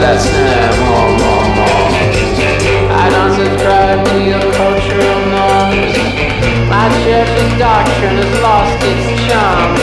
[0.00, 0.26] That's.
[2.90, 5.92] I don't subscribe to your cultural norms.
[6.72, 9.76] My church's doctrine has lost its charm.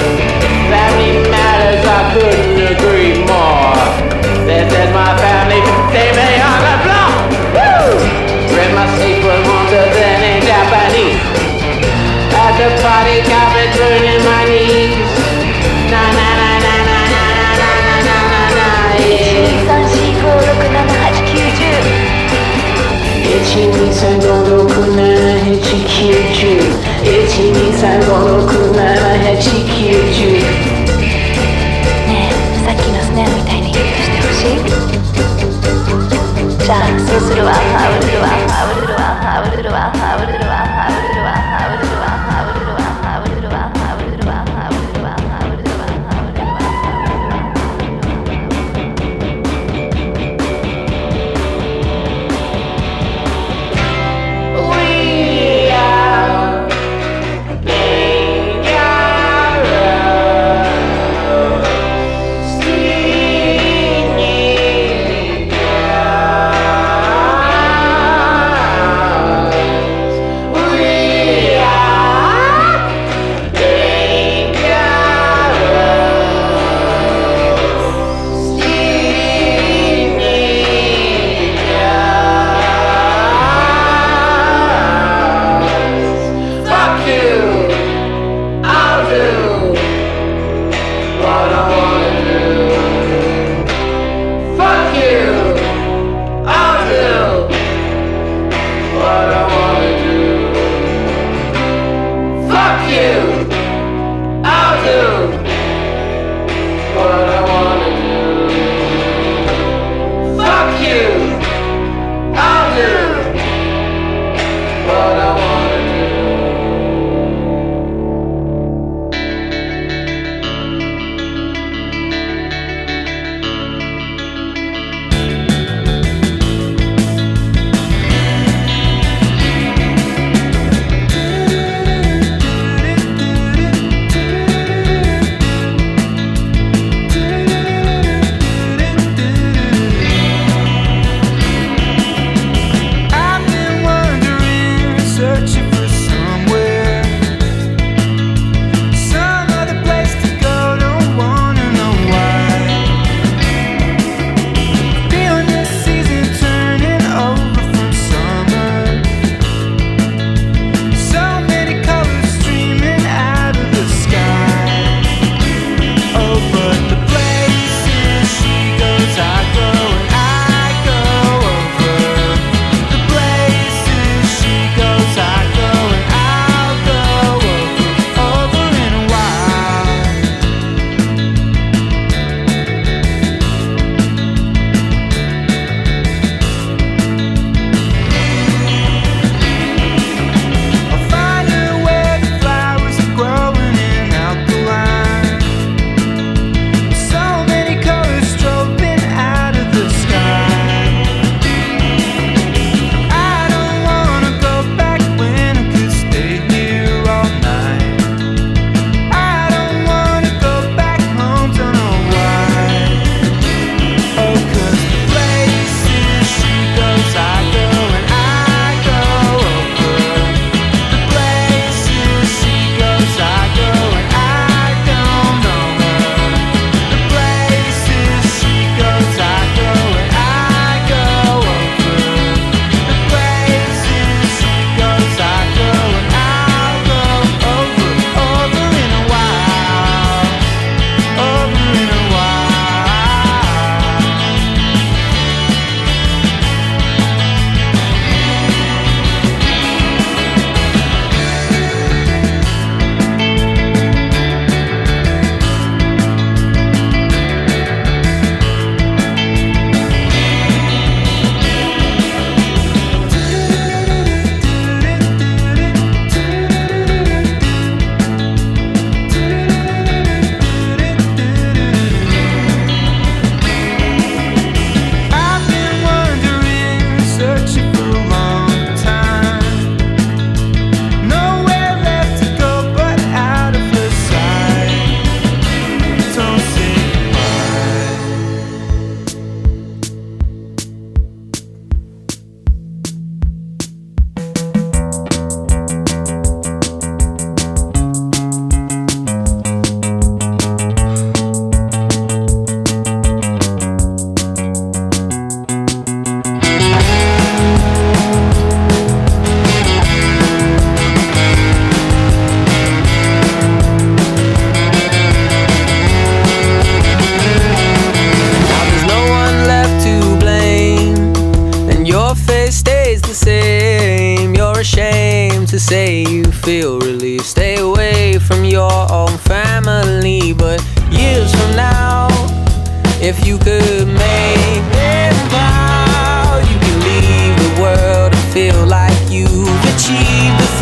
[0.74, 1.57] Very mad.
[36.68, 37.54] じゃあそうするわ。
[37.54, 37.56] あ
[37.98, 40.67] ぶるるわあぶるるわあぶるるわあぶるるわ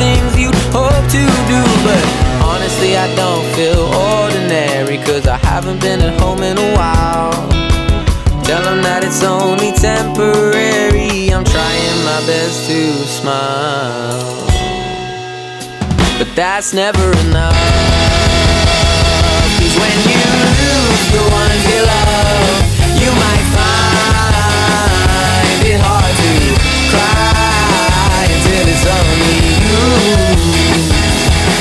[0.05, 1.61] things you'd hope to do.
[1.87, 2.03] But
[2.51, 7.33] honestly, I don't feel ordinary, cause I haven't been at home in a while.
[8.47, 11.33] Tell them that it's only temporary.
[11.33, 12.81] I'm trying my best to
[13.19, 14.45] smile.
[16.19, 17.57] But that's never enough.
[19.57, 20.23] Cause when you
[20.61, 22.57] lose the ones you love,
[23.01, 24.75] you might find
[25.73, 26.31] it hard to
[26.93, 29.44] cry until it's only.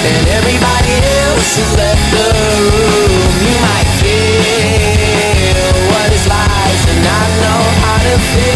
[0.06, 0.94] And everybody
[1.24, 3.32] else has left the room.
[3.44, 8.54] You might feel what it's like to not know how to feel.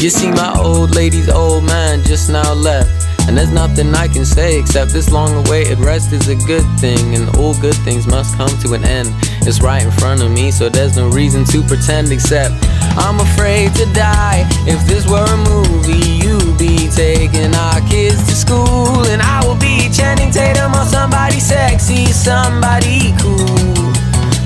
[0.00, 2.88] You see, my old lady's old man just now left.
[3.28, 7.14] And there's nothing I can say except this long awaited rest is a good thing.
[7.14, 9.12] And all good things must come to an end.
[9.46, 12.54] It's right in front of me, so there's no reason to pretend except
[12.96, 14.44] I'm afraid to die.
[14.66, 19.06] If this were a movie, you'd be taking our kids to school.
[19.08, 23.92] And I will be Channing Tatum or somebody sexy, somebody cool.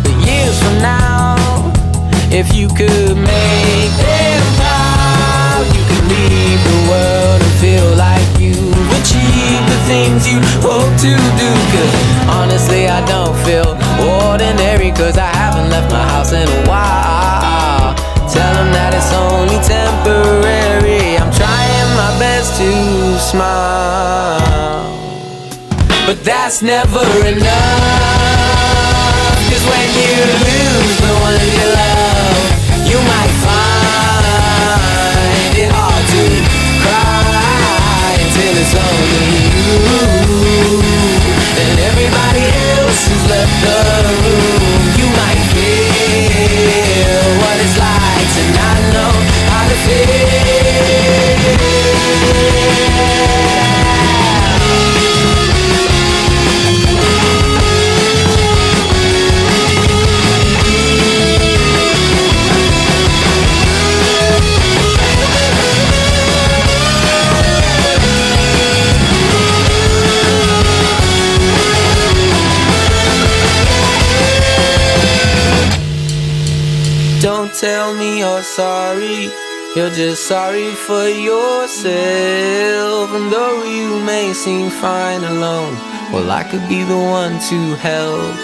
[0.05, 1.73] But years from now,
[2.31, 8.41] if you could make them proud, you could leave the world and feel like
[9.87, 11.51] things you hope to do.
[11.73, 11.93] Cause
[12.29, 17.95] honestly, I don't feel ordinary, cause I haven't left my house in a while.
[18.29, 21.17] Tell them that it's only temporary.
[21.21, 22.71] I'm trying my best to
[23.19, 24.89] smile.
[26.07, 28.25] But that's never enough.
[29.49, 30.15] Cause when you
[30.49, 32.04] lose the one you love,
[80.15, 81.91] You're sorry for yourself.
[83.17, 85.75] And though you may seem fine alone,
[86.13, 88.37] well, I could be the one to help.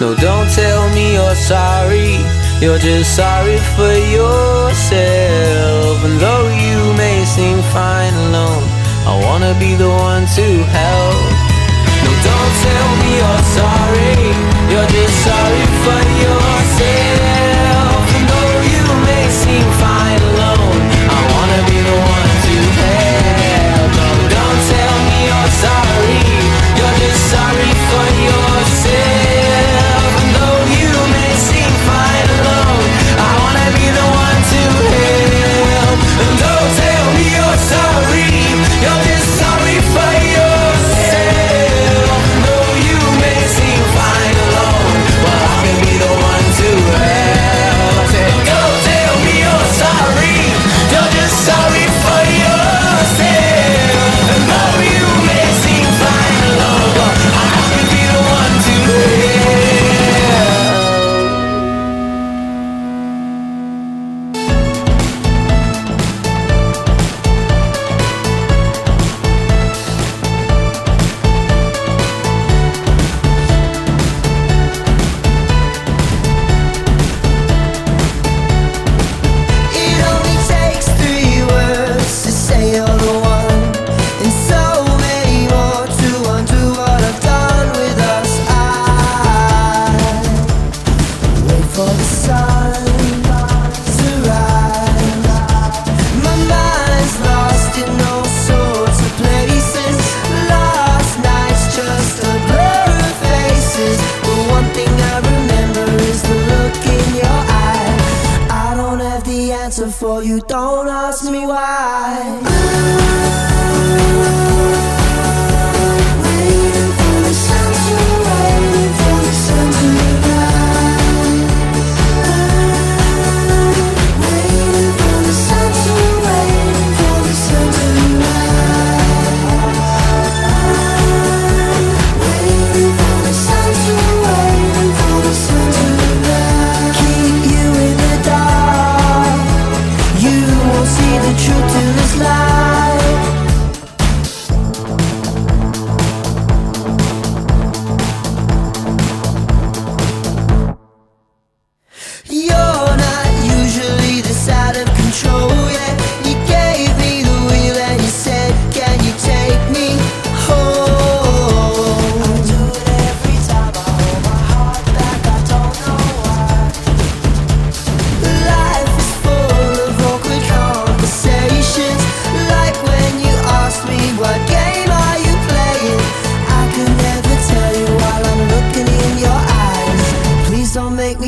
[0.00, 2.22] No, don't tell me you're sorry.
[2.62, 6.04] You're just sorry for yourself.
[6.06, 8.62] And though you may seem fine alone,
[9.02, 11.18] I wanna be the one to help.
[12.04, 14.22] No, don't tell me you're sorry.
[14.70, 18.02] You're just sorry for yourself.
[18.14, 20.51] And though you may seem fine alone,
[27.32, 28.51] sorry for yourself.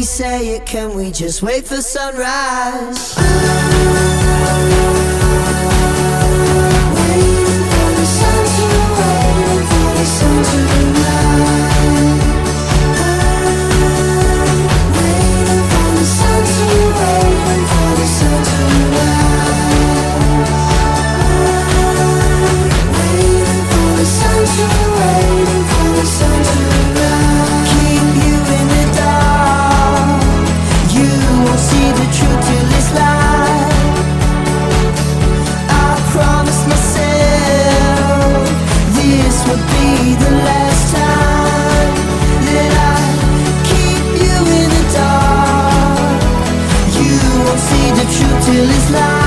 [0.04, 0.66] Say it.
[0.66, 3.16] Can we just wait for sunrise?
[7.06, 8.66] Waiting for the sun to
[8.98, 10.73] waiting for the sun to
[48.94, 49.23] till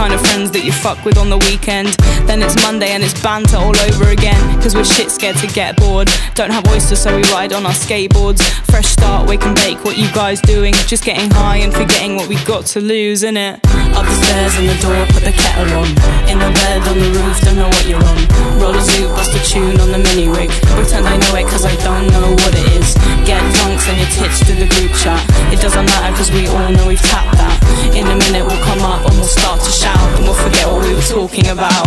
[0.00, 1.92] kind of friends that you fuck with on the weekend.
[2.24, 4.40] Then it's Monday and it's banter all over again.
[4.62, 6.08] Cause we're shit scared to get bored.
[6.32, 8.40] Don't have oysters, so we ride on our skateboards.
[8.72, 9.84] Fresh start, wake and bake.
[9.84, 10.72] What you guys doing?
[10.88, 13.60] Just getting high and forgetting what we got to lose, innit?
[13.92, 15.88] Up the stairs in the door, put the kettle on.
[16.32, 18.20] In the bed, on the roof, don't know what you're on.
[18.56, 20.48] Roll a zoot, bust a tune on the mini rig.
[20.80, 22.96] Pretend I know it cause I don't know what it is.
[23.30, 25.22] Get drunk, send your tits to the group chat.
[25.54, 27.54] It doesn't matter cause we all know we've tapped that.
[27.94, 30.02] In a minute we'll come up and we'll start to shout.
[30.18, 31.86] And we'll forget what we were talking about.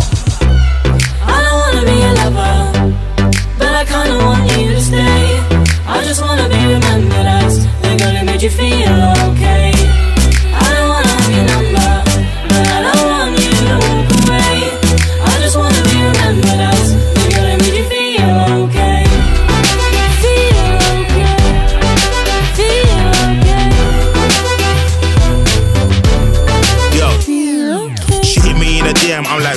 [1.28, 2.56] I don't wanna be a lover,
[3.60, 5.28] but I kinda want you to stay.
[5.84, 8.96] I just wanna be remembered as the girl who made you feel
[9.28, 9.76] okay.
[10.64, 11.83] I don't wanna have your number,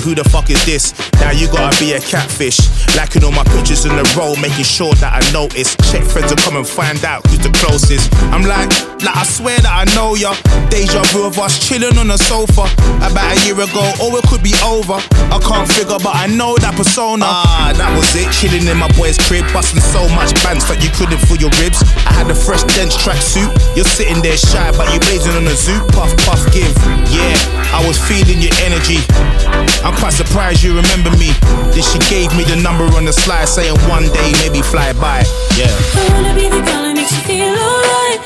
[0.07, 0.95] who the fuck is this?
[1.19, 2.63] Now you gotta be a catfish.
[2.95, 5.75] Liking all my pictures in a row, making sure that I notice.
[5.91, 8.15] Check friends to come and find out who's the closest.
[8.31, 8.71] I'm like,
[9.03, 10.39] like I swear that I know ya.
[10.71, 12.71] Deja vu of us chilling on the sofa
[13.03, 15.03] about a year ago, or it could be over.
[15.35, 17.27] I can't figure, but I know that persona.
[17.27, 18.31] Ah, that was it.
[18.31, 21.83] Chilling in my boy's crib, busting so much bands that you couldn't feel your ribs.
[22.07, 23.51] I had a fresh dense tracksuit.
[23.75, 25.83] You're sitting there shy, but you blazing on a zoot.
[25.91, 26.71] Puff, puff, give.
[27.11, 27.35] Yeah,
[27.75, 29.03] I was feeling your energy.
[29.87, 31.31] I'm quite surprised you remember me.
[31.71, 35.23] Then she gave me the number on the slide, saying one day maybe fly by.
[35.55, 35.71] Yeah.
[35.71, 38.19] I wanna be the girl that makes you feel alright,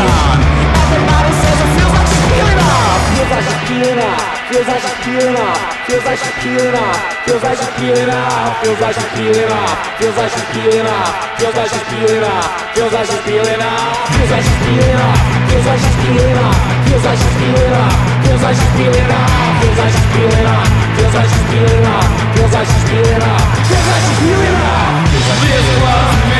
[25.83, 26.34] love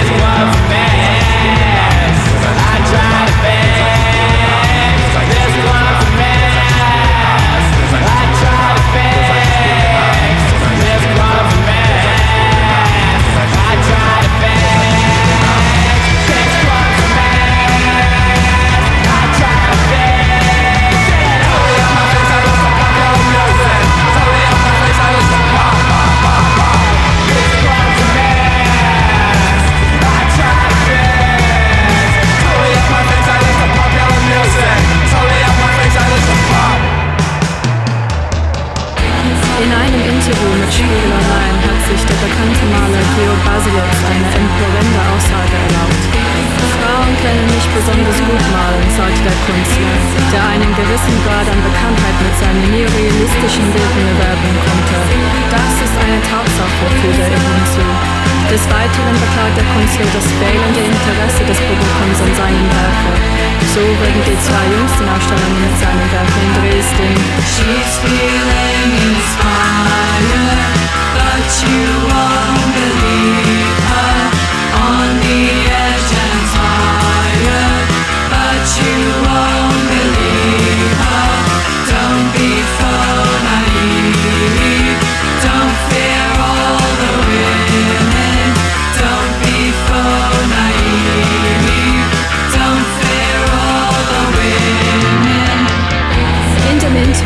[0.00, 0.10] is
[0.68, 2.24] best.
[2.58, 3.25] I tried.
[47.86, 49.94] Besonders gut malen, sagt der Künstler,
[50.34, 54.98] der einen gewissen Grad an Bekanntheit mit seinen neorealistischen Bildern erwerben konnte.
[55.54, 57.86] Das ist eine Tatsache, fügt er hinzu.
[58.50, 63.14] Des Weiteren beklagt der Künstler das fehlende Interesse des Publikums an seinen Werken.
[63.70, 67.10] So wurden die zwei jüngsten Ausstellungen mit seinen Werken in Dresden.
[67.46, 70.58] She's feeling inspired,
[71.14, 74.26] but you won't believe her.
[74.74, 75.65] On the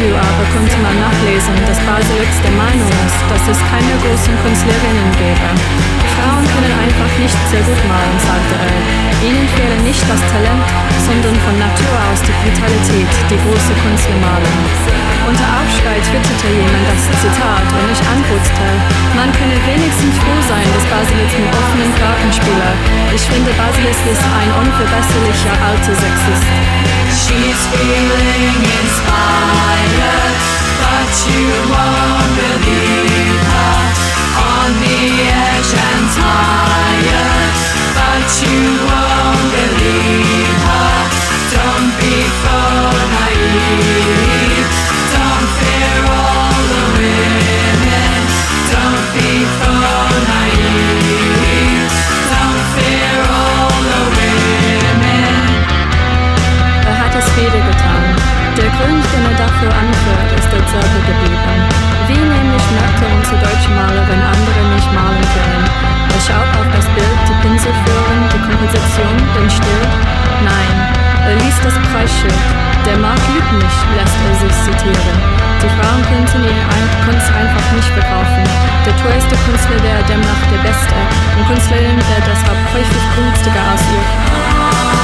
[0.01, 0.30] to
[1.91, 5.51] Baselitz der Meinung ist, dass es keine großen Künstlerinnen gäbe.
[6.15, 8.79] Frauen können einfach nicht sehr gut malen, sagte er.
[9.27, 10.63] Ihnen fehle nicht das Talent,
[11.03, 14.55] sondern von Natur aus die Vitalität, die große Künstler malen.
[15.27, 18.71] Unter Aufschrei twitterte jemand das Zitat und ich antwortete,
[19.19, 22.71] man könne wenigstens froh sein, dass Baselitz einen offenen Kartenspieler.
[23.11, 26.47] Ich finde, Baselitz ist ein unverbesserlicher alter Sexist.
[27.19, 33.79] She's feeling inspired, but you won't believe her.
[34.51, 35.01] On the
[35.47, 37.55] edge and tired,
[37.99, 40.95] but you won't believe her.
[41.55, 42.59] Don't be so
[43.15, 44.67] naive.
[45.15, 48.21] Don't fear all the women.
[48.75, 49.73] Don't be so
[50.33, 51.91] naive.
[52.35, 54.51] Don't fear all the women.
[59.41, 60.00] Dafür
[60.71, 61.59] derselbe geblieben.
[62.07, 65.65] Wie nämlich merkte unsere deutsche Malerin andere nicht malen können.
[66.15, 69.83] Er schaut auf das Bild, die Pinselführung, die Komposition, den Stil.
[70.47, 70.75] Nein,
[71.27, 72.43] er liest das Preisschild.
[72.87, 75.19] Der Markt lügt nicht, lässt er sich zitieren.
[75.59, 78.45] Die Frauen könnten ihre Kunst einfach nicht verkaufen.
[78.87, 80.97] Der teuerste Künstler wäre demnach der Beste
[81.37, 85.00] und Künstlerinnen wäre deshalb häufig günstiger als ihr.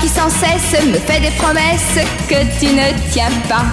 [0.00, 3.64] Qui sans cesse me fais des promesses que tu ne tiens pas.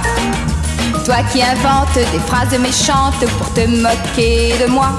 [1.03, 4.89] Toi qui inventes des phrases méchantes pour te moquer de moi.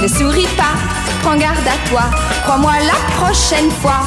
[0.00, 0.74] Ne souris pas,
[1.22, 2.02] prends garde à toi,
[2.44, 4.00] crois-moi la prochaine fois.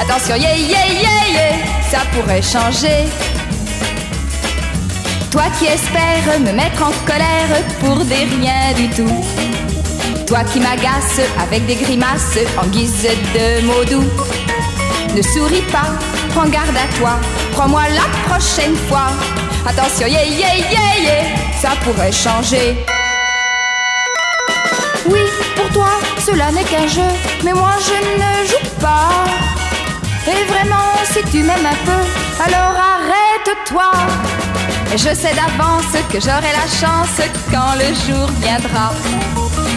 [0.00, 1.56] Attention, yeah, yeah, yeah, yeah,
[1.90, 3.04] ça pourrait changer.
[5.30, 9.24] Toi qui espères me mettre en colère pour des rien du tout.
[10.26, 14.23] Toi qui m'agaces avec des grimaces en guise de mots doux.
[15.14, 15.90] Ne souris pas,
[16.30, 17.12] prends garde à toi,
[17.52, 19.12] crois-moi la prochaine fois.
[19.64, 21.24] Attention, yeah, yeah, yeah, yeah,
[21.62, 22.76] ça pourrait changer.
[25.06, 25.20] Oui,
[25.54, 27.10] pour toi, cela n'est qu'un jeu,
[27.44, 29.10] mais moi je ne joue pas.
[30.26, 32.02] Et vraiment, si tu m'aimes un peu,
[32.44, 33.92] alors arrête-toi.
[34.92, 37.20] Et je sais d'avance que j'aurai la chance
[37.52, 38.92] quand le jour viendra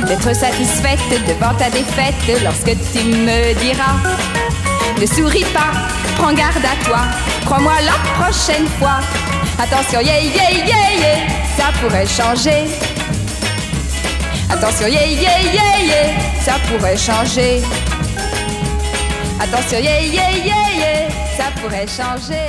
[0.07, 3.97] d'être satisfaite devant ta défaite lorsque tu me diras
[4.99, 5.73] Ne souris pas,
[6.17, 7.01] prends garde à toi,
[7.45, 8.99] crois-moi la prochaine fois.
[9.59, 11.19] Attention, yeah, yeah, yeah, yeah,
[11.55, 12.65] ça pourrait changer.
[14.49, 17.61] Attention, yeah, yeah, yeah, yeah, ça pourrait changer.
[19.39, 22.47] Attention, yeah, yeah, yeah, yeah, ça pourrait changer.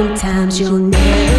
[0.00, 1.29] Sometimes you'll never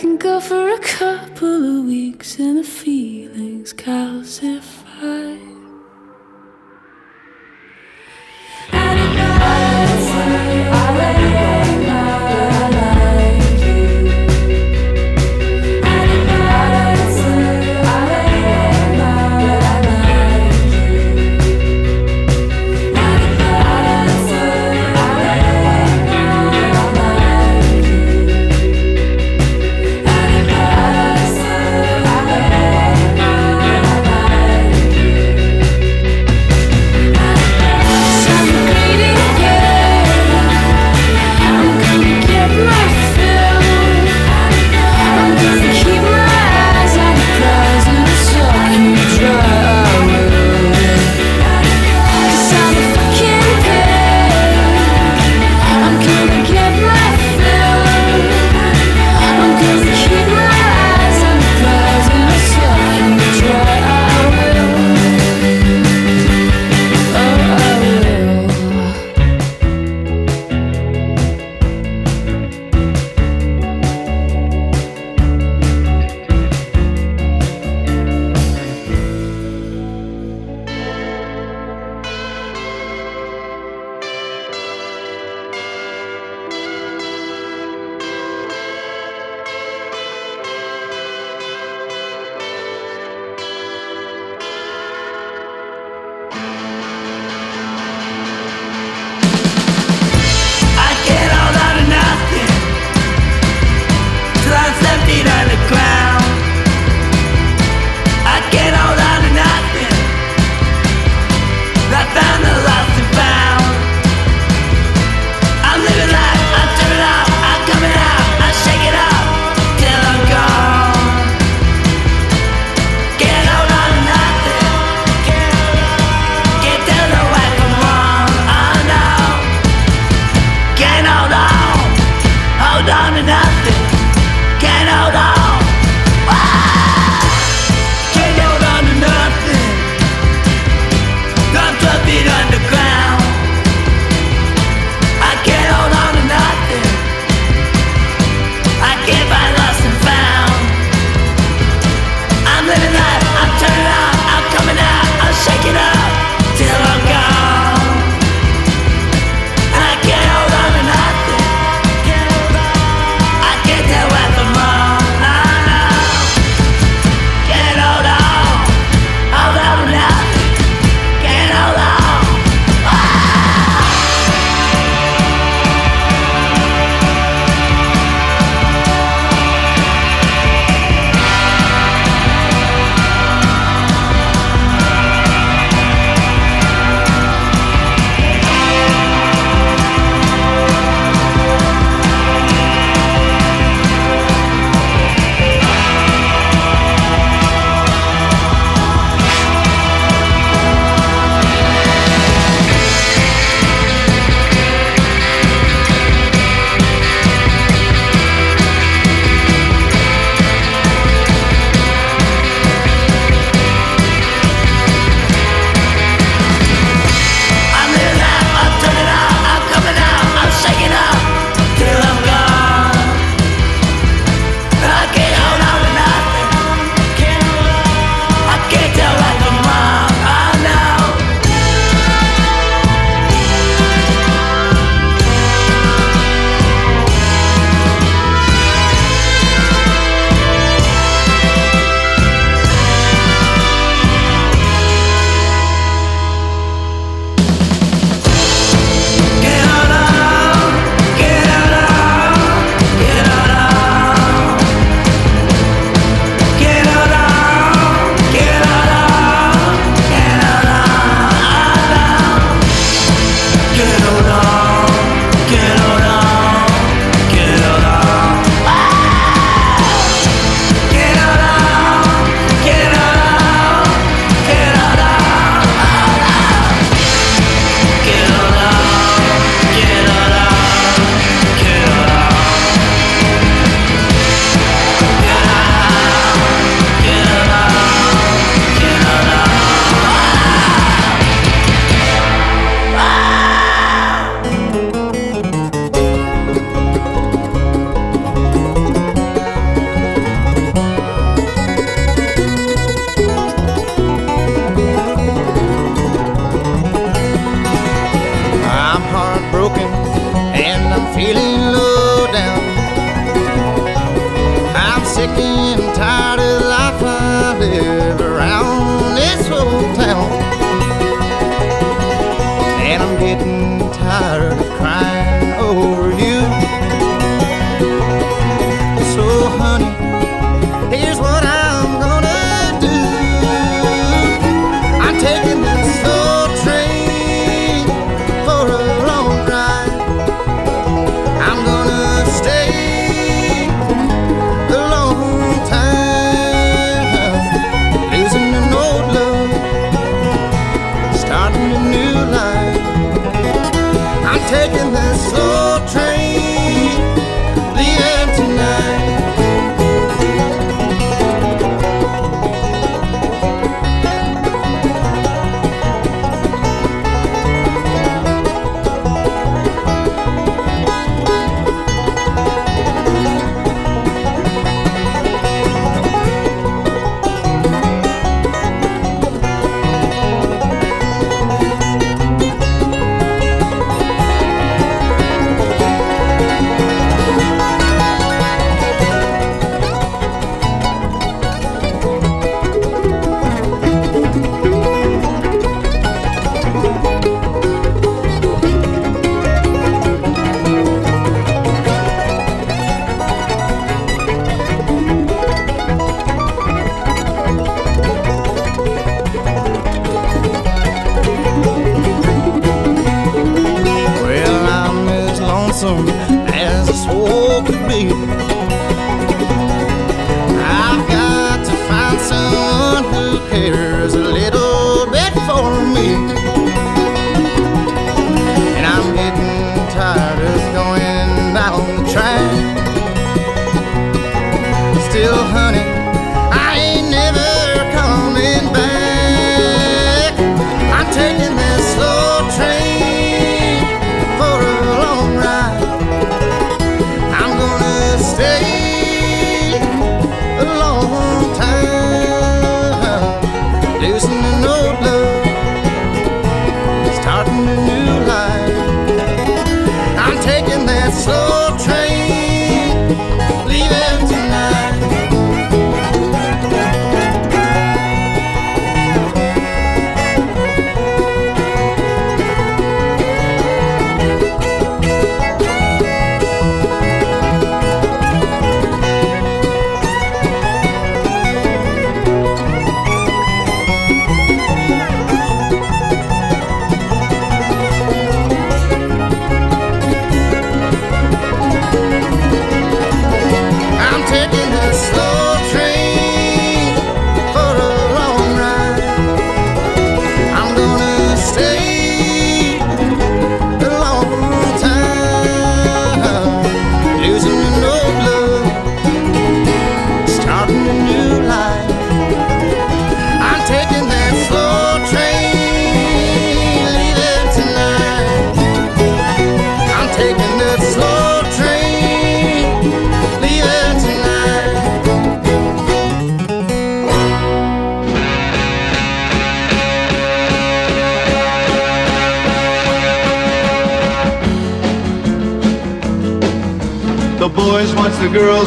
[0.00, 5.25] can go for a couple of weeks and the feelings calcify.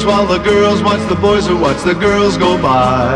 [0.09, 3.15] While the girls watch the boys who watch the girls go by.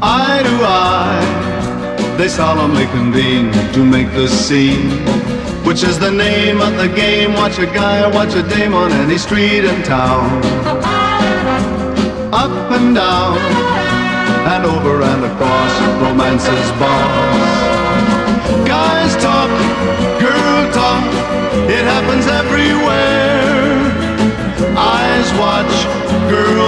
[0.00, 4.90] Eye to eye, they solemnly convene to make the scene,
[5.66, 7.32] which is the name of the game.
[7.34, 10.24] Watch a guy, or watch a dame on any street in town.
[12.44, 13.38] Up and down,
[14.54, 15.72] and over and across
[16.04, 17.54] romance's bars.
[18.74, 19.50] Guys talk,
[20.24, 21.04] girl talk,
[21.76, 22.81] it happens everywhere.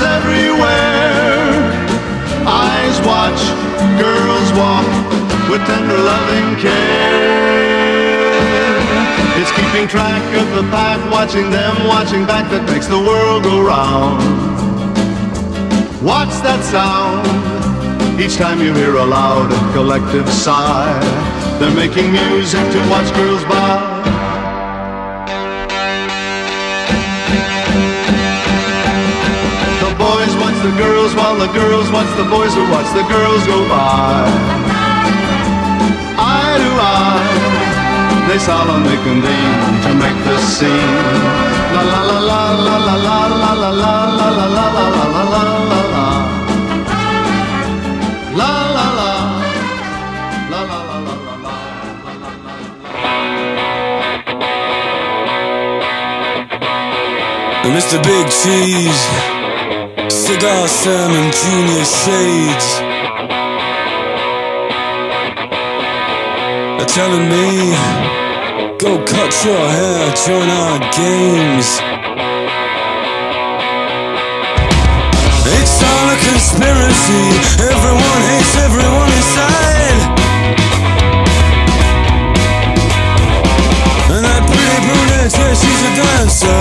[0.00, 1.60] It everywhere.
[2.48, 3.42] Eyes watch,
[4.00, 4.88] girls walk
[5.50, 7.50] with tender loving care.
[9.36, 13.60] It's keeping track of the pack, watching them, watching back that makes the world go
[13.60, 14.22] round.
[16.02, 17.26] What's that sound?
[18.18, 20.98] Each time you hear a loud collective sigh,
[21.58, 23.89] they're making music to watch girls by.
[30.80, 34.24] Girls while the girls watch the boys who watch the girls go by.
[36.16, 40.96] Eye to eye, they solemnly convene to make this scene.
[41.74, 45.04] La la la la la la la la la la la la la la la
[45.14, 46.06] la la la la.
[48.40, 49.10] La la la.
[50.52, 51.54] La la la la la la.
[57.74, 57.98] Mr.
[58.02, 59.04] Big Cheese,
[60.30, 62.68] Cigar Sam and Junior Shades.
[66.78, 67.74] They're telling me,
[68.78, 71.68] go cut your hair, join our games.
[75.50, 77.24] It's all a conspiracy,
[77.66, 80.00] everyone hates everyone inside.
[84.14, 86.60] And that pretty brunette, yeah, she's a dancer.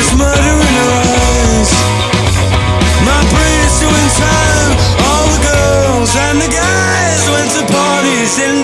[0.00, 1.41] It's murder in her eyes.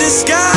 [0.09, 0.48] sky.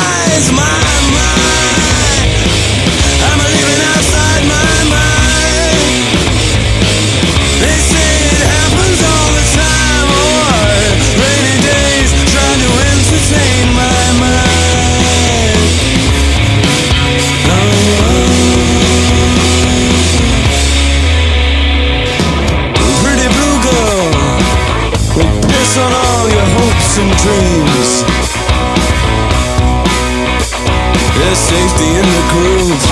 [31.82, 32.84] Safety in the groove.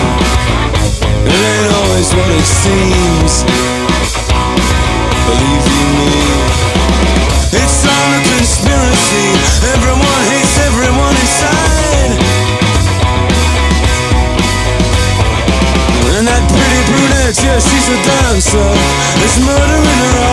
[1.23, 3.45] It ain't always what it seems.
[5.27, 6.15] Believe you me.
[7.55, 9.29] It's all a conspiracy.
[9.75, 12.19] Everyone hates everyone inside.
[16.19, 18.71] And that pretty brunette, yeah, she's a dancer.
[19.19, 20.30] There's murder in her eyes.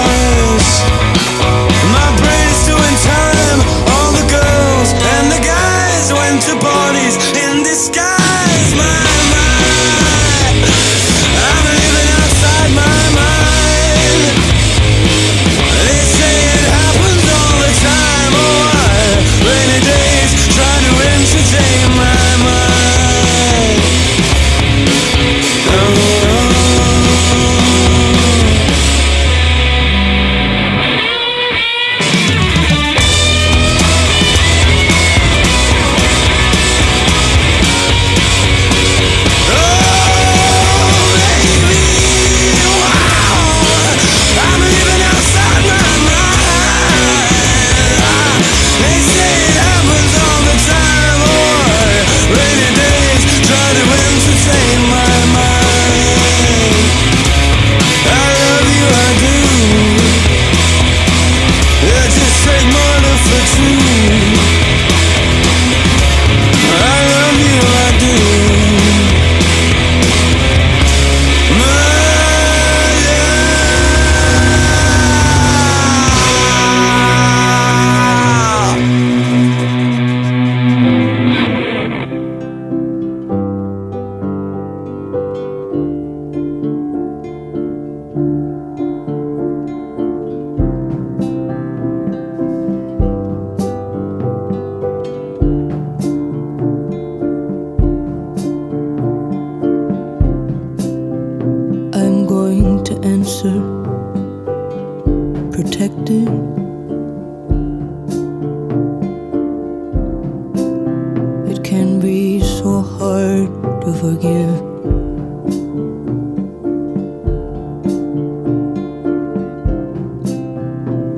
[8.77, 9.16] smile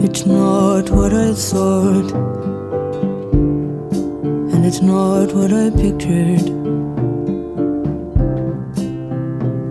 [0.09, 2.11] It's not what I thought,
[4.51, 6.49] and it's not what I pictured.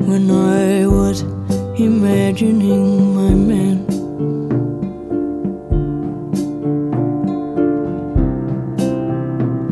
[0.09, 1.23] when I was
[1.77, 3.79] imagining my man.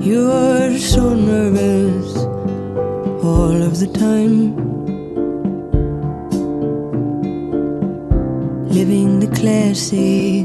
[0.03, 2.17] You're so nervous
[3.25, 4.67] all of the time.
[8.77, 10.36] living the classics.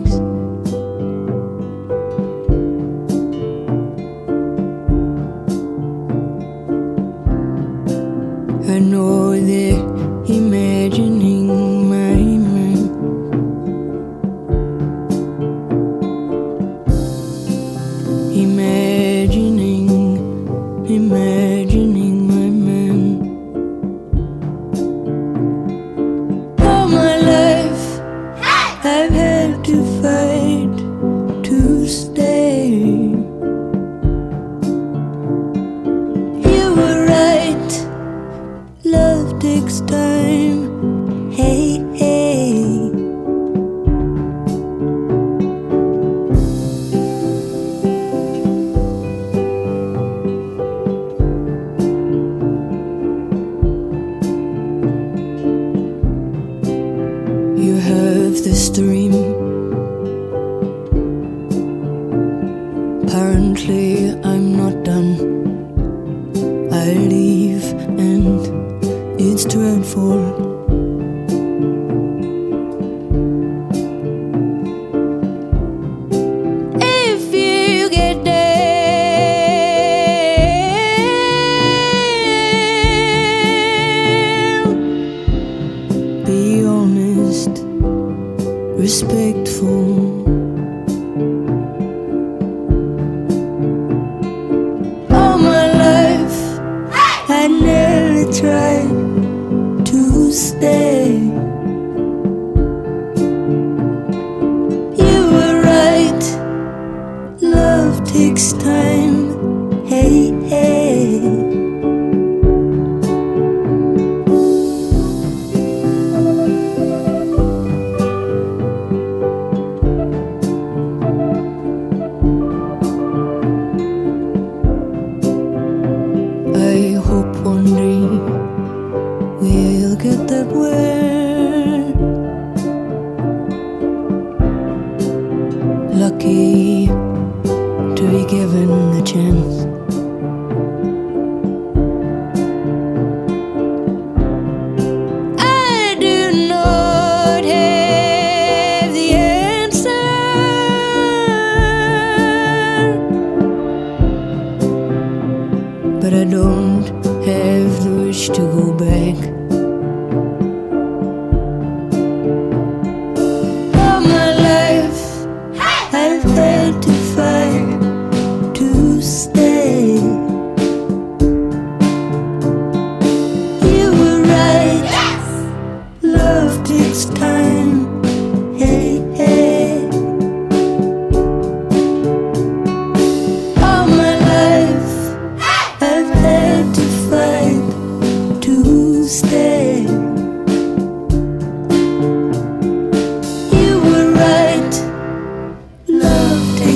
[88.92, 90.41] Respectful.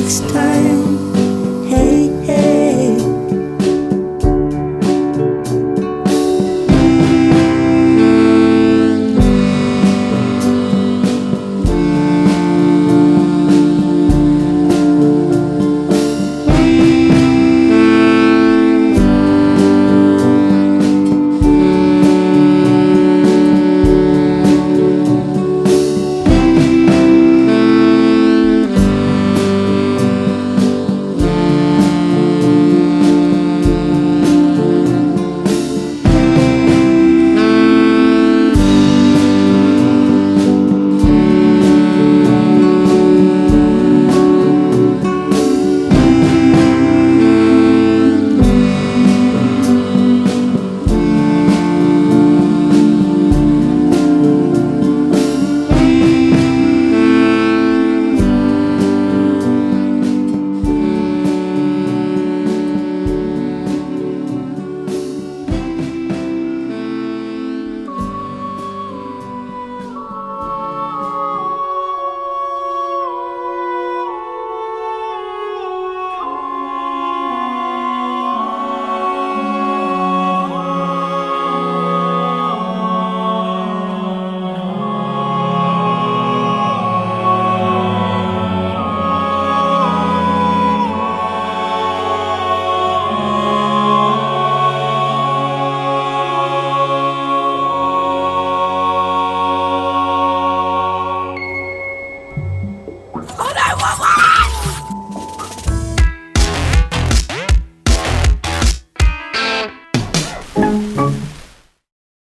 [0.05, 1.04] takes time.